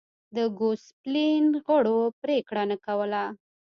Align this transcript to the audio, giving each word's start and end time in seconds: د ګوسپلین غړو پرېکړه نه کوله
د 0.35 0.37
ګوسپلین 0.59 1.45
غړو 1.65 1.99
پرېکړه 2.21 2.63
نه 2.71 2.77
کوله 2.85 3.23